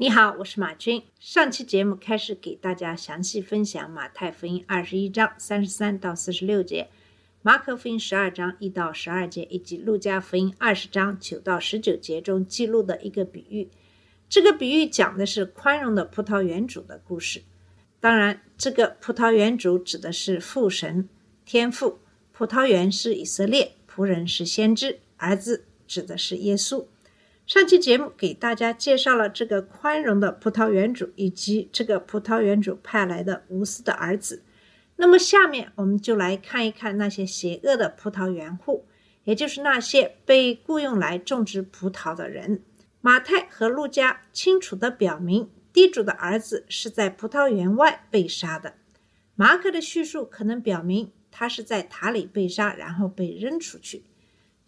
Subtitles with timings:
[0.00, 1.02] 你好，我是马军。
[1.18, 6.88] 上期节目开始给大家详细分享马太福音二十一章三十三到四十六节，
[7.42, 13.68] 马可福音十二章一到十二节，以及路加福音二十章九到十九节中记录的一个比喻。
[14.28, 17.42] 这个比喻讲的是宽容的葡萄园主的故事。
[17.98, 21.08] 当然，这个葡萄园主指的是父神
[21.44, 21.98] 天父，
[22.30, 26.86] 葡萄园是以色列，仆人是先知，儿子指的是耶稣。
[27.48, 34.42] 上期节目给大家介绍了这个宽容的葡萄园主，以及这个葡萄园主派来的无私的儿子。
[34.96, 38.84] 那么下面我们就来看一看那些邪恶的葡萄园户，
[39.24, 42.62] 也就是那些被雇佣来种植葡萄的人。
[43.00, 48.74] 马太和路加清楚地表明，地主的儿子是在葡萄园外被杀的。
[49.34, 54.04] 马可的叙述可能表明他是在塔里被杀，然后被扔出去。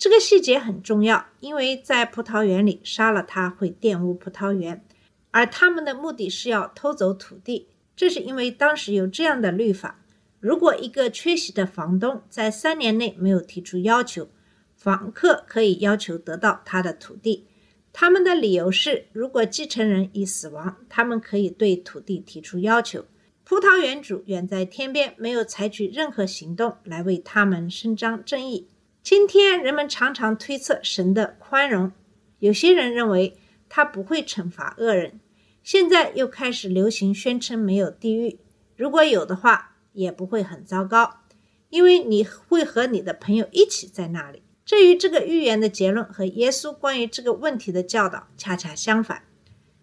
[0.00, 4.82] 这个细节很重要，因为在葡萄园里杀了他会玷污葡萄园，
[5.30, 7.68] 而他们的目的是要偷走土地。
[7.94, 10.02] 这是因为当时有这样的律法：
[10.40, 14.30] 如果一个缺席的房东在三年内没有提出要求，
[14.74, 17.46] 房客可以要求得到他的土地。
[17.92, 23.04] 他们的理由是，如果继承人已死亡，他们可以对土地提出要求。
[23.44, 28.68] 葡萄园主远在天边，没有采取任何行动来为他们伸张正义。
[29.02, 31.90] 今天人们常常推测神的宽容，
[32.38, 35.18] 有些人认为他不会惩罚恶人，
[35.62, 38.38] 现在又开始流行宣称没有地狱，
[38.76, 41.22] 如果有的话，也不会很糟糕，
[41.70, 44.42] 因为你会和你的朋友一起在那里。
[44.66, 49.24] 这与这个预言的结论和耶稣关于这个问题的教导恰恰相反。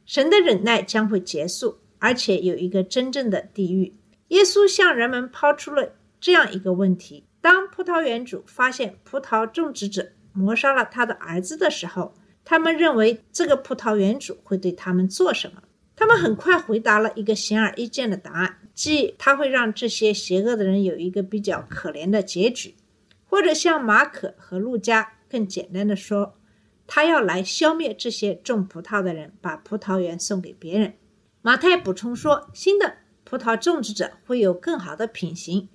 [0.05, 3.95] 神的忍耐将会结束，而且有一个真正的地狱。
[4.27, 7.25] 耶稣向人们抛出了这样一个问题。
[7.47, 12.13] 当葡萄园主发现葡萄种植者谋杀了他的儿子的时候，
[12.43, 15.63] 他们认为这个葡萄园主会对他们做什么？
[15.95, 22.75] 他们很快回答了一个显而易见的答案，即他会让这些邪恶的人有一个比较可怜的结局，
[23.23, 26.37] 或者像马可和路加更简单的说，
[26.85, 30.95] 他要来消灭这些种葡萄的人，把葡萄园送给别人。
[31.41, 35.69] 马太补充说，新的葡萄种植者会有更好的品行。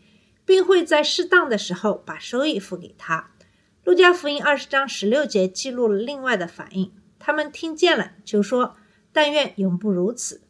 [0.44, 3.30] 并会在适当的时候把收益付给他。
[3.84, 8.76] 路加福音二十章十六节记录了另外的反应，他们听见了，就说
[9.12, 10.42] ：“但愿永不如此。”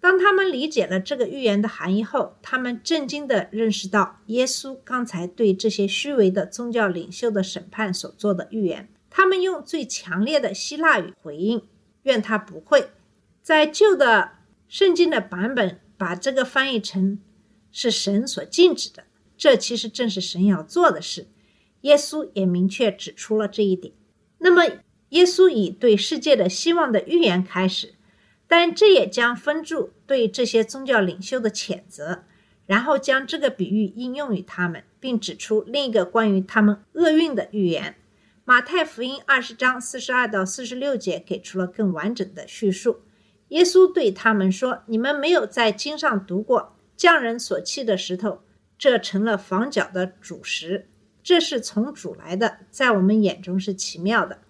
[0.00, 8.88] 当他们理解了这个预言的含义后，他们震惊地认识到耶稣刚才对这些虚伪的宗教领袖的审判所做的预言。
[9.08, 11.62] 他们用最强烈的希腊语回应
[12.02, 12.90] ：“愿他不会。”
[13.42, 14.32] 在旧的
[14.66, 17.20] 圣经的版本，把这个翻译成
[17.70, 19.04] 是神所禁止的。
[19.42, 21.26] 这其实正是神要做的事，
[21.80, 23.92] 耶稣也明确指出了这一点。
[24.38, 24.62] 那么，
[25.08, 27.94] 耶稣以对世界的希望的预言开始，
[28.46, 32.22] 但这也将封住对这些宗教领袖的谴责，
[32.66, 37.96] 然后将这个比喻应用于他们，并指出另一个关于他们厄运的预言。
[38.44, 43.00] 马太福音二十章四十二到四十六节给出了更完整的叙述。
[43.48, 48.42] 耶稣对他们说：“你们没有在经上读过匠人所弃的石头？”
[48.82, 50.88] 这成了房角的主石，
[51.22, 54.40] 这是从主来的，在我们眼中是奇妙的。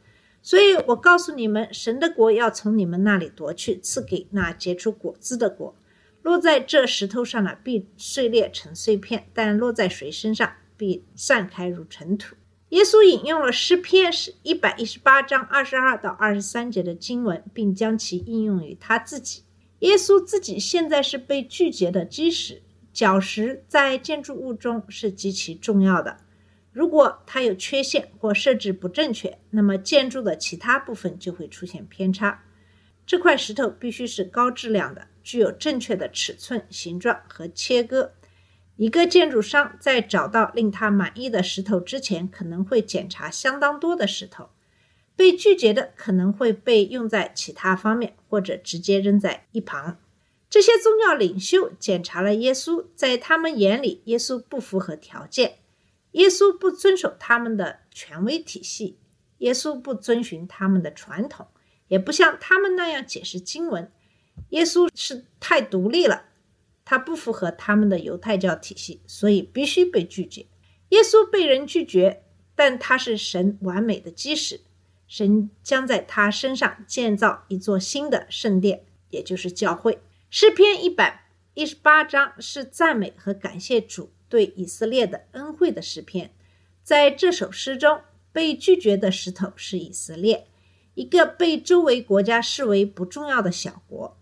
[0.41, 5.77] 所以我告诉你们，神的国要从你们那里夺去，赐给那结出果子的国。
[6.23, 12.35] 落在这石头上的，必碎裂成碎片；但落在谁身上，必散开如尘土。
[12.71, 19.43] 耶稣引用了诗篇是一百一十八章二十二到二十三节的经文，并将其应用于他自己。
[19.81, 22.63] 耶稣自己现在是被拒绝的基石。
[22.93, 26.19] 角石在建筑物中是极其重要的。
[26.73, 32.45] 如果它有缺陷或设置不正确，那么建筑的其他部分就会出现偏差。
[33.05, 38.13] 这块石头必须是高质量的，具有正确的尺寸、形状和切割。
[38.77, 44.51] 一个建筑商在找到令他满意的石头之前，可能会检查相当多的石头。
[45.15, 49.99] 被拒绝的可能会被用在其他方面，或者直接扔在一旁。
[50.53, 55.61] 这些宗教领袖检查了耶稣，在他们眼里，耶稣不符合条件，
[56.11, 58.99] 耶稣不遵守他们的权威体系，
[59.39, 61.47] 耶稣不遵循他们的传统，
[61.89, 63.91] 也不像他们那样解释经文。
[64.51, 66.27] 耶稣是太独立了，
[66.85, 70.45] 他不符合他们的犹太教体系，所以必须被拒绝。
[70.91, 74.61] 耶稣被人拒绝，但他是神完美的基石，
[75.09, 79.99] 神将在他身上建造一座新的圣殿，也就是教会。
[80.35, 86.33] 诗篇一百一十八章是赞美和感谢主对以色列的恩惠的诗篇。
[86.83, 88.01] 在这首诗中，
[88.33, 90.47] 被拒绝的石头是以色列，
[90.95, 94.19] 一个被周围国家视为不重要的小国。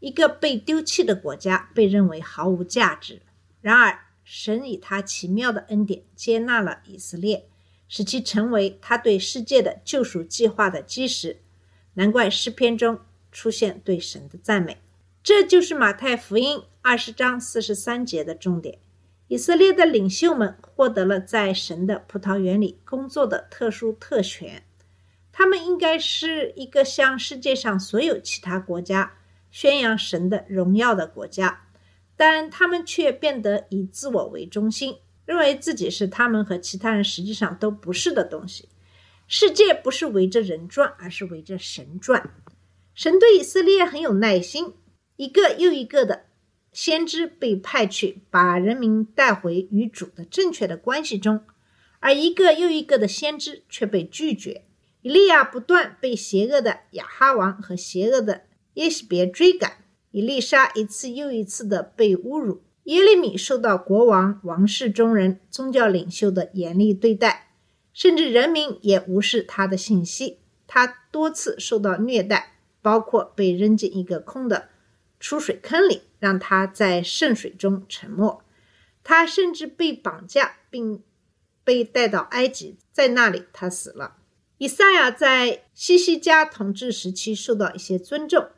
[0.00, 3.22] 一个被丢弃的国家被认为毫无价值。
[3.60, 7.46] 然而，神以他奇妙的恩典接纳了以色列，
[7.86, 11.40] 使其成为他对世界的救赎计划的基石。
[11.94, 12.98] 难怪诗篇中
[13.30, 14.78] 出现对神的赞美。
[15.26, 18.78] 这就是马太福音二十章四十三节的重点。
[19.26, 24.62] 以色列的领袖们获得了在神的葡萄园里工作的特殊特权，
[25.32, 29.14] 他们应该是一个向世界上所有其他国家。
[29.50, 31.66] 宣扬神的荣耀的国家，
[32.16, 38.68] 但他们却变得以自我为中心，认为自己是他们和其他人实际上都不是的东西。
[39.26, 42.32] 世界不是围着人转，而是围着神转。
[42.94, 44.74] 神对以色列很有耐心，
[45.16, 46.26] 一个又一个的
[46.72, 51.40] 先知被派去，把人民带回与主的正确的关系中，
[52.00, 54.64] 而一个又一个的先知却被拒绝。
[55.02, 58.42] 以利亚不断被邪恶的亚哈王和邪恶的。
[58.74, 62.62] 耶洗别追赶，以丽莎一次又一次的被侮辱。
[62.84, 67.52] 耶利米受到国王、王室中人、宗教领袖的严厉对待，
[67.94, 70.40] 甚至人民也无视他的信息。
[70.66, 74.68] 他多次受到虐待，包括被扔进一个空的
[75.18, 78.42] 出水坑里，让他在圣水中沉没。
[79.02, 81.02] 他甚至被绑架，并
[81.62, 84.16] 被带到埃及，在那里他死了。
[84.58, 88.48] 以赛亚在西西家统治时期受到一些尊重。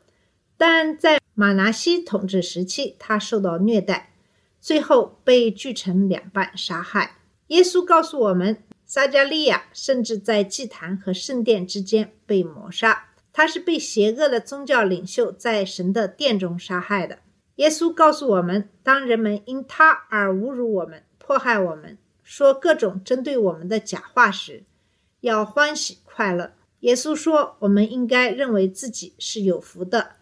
[0.57, 4.13] 但在马拿西统治时期，他受到虐待，
[4.59, 7.17] 最后被锯成两半杀害。
[7.47, 17.19] 耶稣告诉我们，撒加利亚甚至在祭坛和圣殿之间被谋杀，他是被邪恶的宗教领袖在神的殿中杀害的。
[17.55, 24.63] 耶稣告诉我们，当人们因他而侮辱我们、迫害我们、说各种针对我们的假话时，
[25.21, 26.53] 要欢喜快乐。
[26.81, 30.13] 耶稣说，我们应该认为自己是有福的。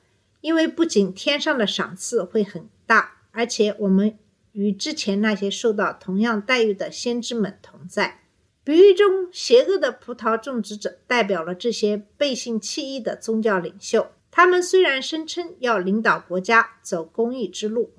[0.41, 4.17] 因为不仅天上的赏赐会很大，而且我们
[4.53, 8.21] 与之前那些受到同样待遇的先知们同在。
[8.67, 14.11] 比喻中，邪恶的葡萄种植者代表了这些背信弃义的宗教领袖。
[14.29, 17.93] 他们虽然声称要领导国家走公益之路，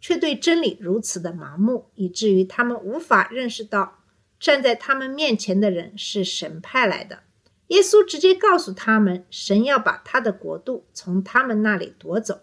[0.00, 3.98] 却对真理如此的盲目，以至于他们无法认识到
[4.40, 7.18] 站在他们面前的人是神派来的。
[7.66, 12.40] 耶稣直接告诉他们，神要把他的国度从他们那里夺走，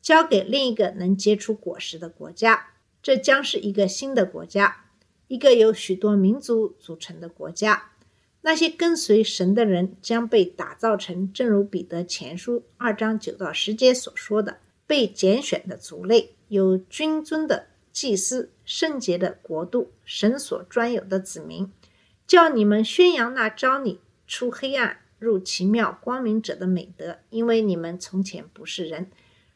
[0.00, 2.68] 交给另一个能结出果实的国家。
[3.02, 4.84] 这将是一个新的国家，
[5.28, 7.92] 一个由许多民族组成的国家。
[8.40, 21.70] 那些跟随神的人将被打造成，正如彼得前书二章九到十节所说的，被拣选的族类，有君尊的祭司，圣洁的国度，神所专有的子民，
[22.26, 24.00] 叫你们宣扬那招你。
[24.26, 29.10] 出黑暗入奇妙光明者的美德，因为你们从前不是人，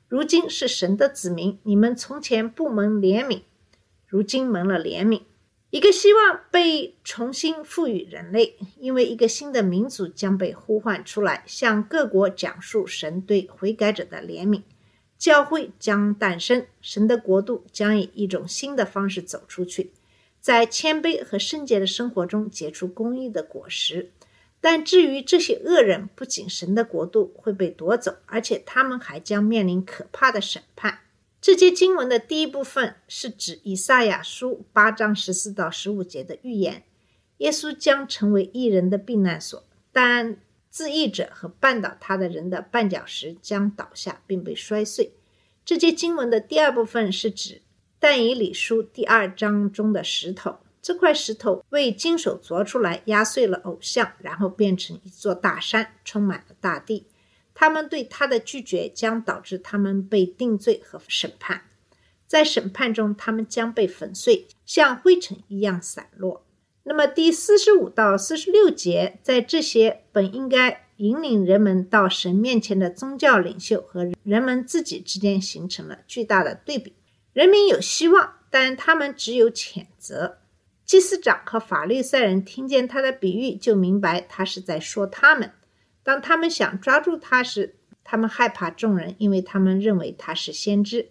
[0.09, 1.59] 如今是神的子民。
[1.63, 3.43] 你们从前不蒙怜悯，
[4.07, 5.23] 如今蒙了怜悯。
[5.73, 14.61] 一个希望被重新赋予人类，因为一个新的民族将被呼唤出来，向各国讲述神对悔改者的怜悯。
[15.17, 19.93] 教会将诞生，神的国度将以一种新的方式走出去，
[20.43, 24.11] 在谦卑和圣洁的生活中结出公义的果实。
[24.61, 30.99] 但至于这些恶人，不仅神的国度会被夺走，而且他们还将面临可怕的审判。
[31.43, 36.85] 这节经文的第一部分是指以赛亚书八章十四到十五节的预言：
[37.39, 40.37] 耶稣将成为异人的避难所，但
[40.71, 45.15] 自义者和绊倒他的人的绊脚石将倒下并被摔碎。
[45.65, 47.63] 这节经文的第二部分是指
[47.99, 50.59] 但以理书第二章中的石头。
[50.81, 57.07] 这块石头为金手凿出来，压碎了偶像，然后变成一座大山，充满了大地。
[57.55, 61.63] 他们对他的拒绝将导致他们被定罪和审判。
[62.27, 66.47] 在审判中，他们将被粉碎，像灰尘一样散落。
[66.85, 76.95] 那么，第四十五到四十六节，在这些本应该引领人们到神面前的宗教领袖和人们自己之间形成了巨大的对比。
[77.33, 80.39] 人民有希望，但他们只有谴责。
[80.85, 85.53] 祭司长和法律赛人听见他的比喻，就明白他是在说他们。
[86.03, 91.11] 当他们想抓住他时，他们害怕众人，因为他们认为他是先知。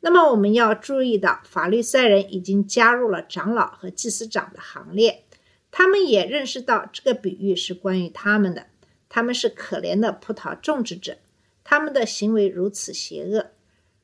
[0.00, 5.24] 那么我们要注意到，法律赛人已经加入了长老和祭司长的行列，
[5.70, 8.66] 他们也认识到这个比喻是关于他们的。
[9.08, 11.16] 他们是可怜的葡萄种植者，
[11.64, 13.52] 他们的行为如此邪恶。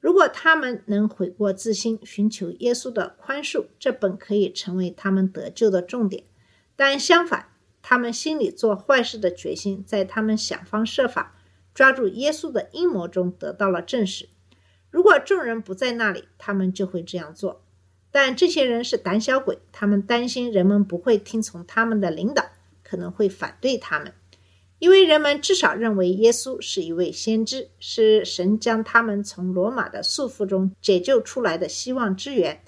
[0.01, 6.25] 如果他们能悔过自新，寻求耶稣的宽恕，这本可以成为他们得救的重点。
[6.75, 7.49] 但相反，
[7.83, 11.37] 他们心里做坏事的决心，在他们想方设法
[11.75, 14.29] 抓住耶稣的阴谋中得到了证实。
[14.91, 17.63] 如果众人不在那里，他们就会这样做。
[18.11, 22.45] 但这些人是胆小鬼，他们担心人们不会听从他们的领导，
[22.83, 24.13] 可能会反对他们。
[24.79, 32.63] 因为人们至少认为耶稣是一位先知，是神将他们从罗马的束缚中解救出来的希望之源。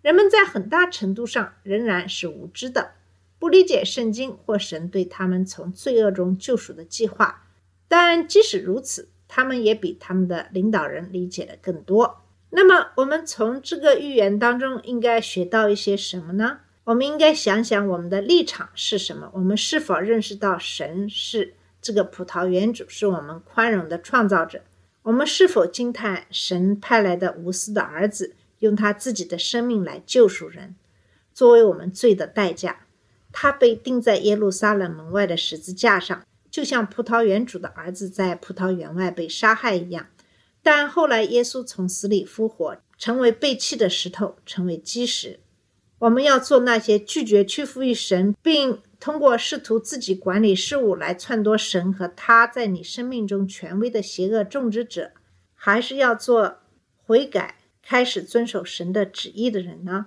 [0.00, 2.92] 人们在很大程度上仍然是无知的，
[3.40, 7.48] 不理解圣经或神对他们从罪恶中救赎的计划。
[7.88, 12.22] 但即使如此，他们也比他们的领导人理解的更多。
[12.50, 16.58] 那么，我们从这个预言当中应该学到一些什么呢？
[16.84, 19.30] 我们应该想想我们的立场是什么？
[19.34, 24.62] 我们是否认识到神是这个葡萄园主，是我们宽容的创造者？
[25.02, 30.74] 我们是否惊叹神派来的无私的儿子，用他自己的生命来救赎人，
[31.32, 32.80] 作为我们罪的代价？
[33.32, 40.06] 他被钉在耶路撒冷门外的十字架上，就像葡萄园主的儿子在葡萄园外被杀害一样。
[40.62, 45.40] 但后来耶稣从死里复活，成为被弃的石头，成为基石。
[46.00, 55.12] 我们要做那些拒绝屈服于神，并通过试图自己管理事物来篡夺神和他在你生命中权威的邪恶种植者，
[55.54, 56.58] 还是要做
[56.96, 60.06] 悔改、开始遵守神的旨意的人呢？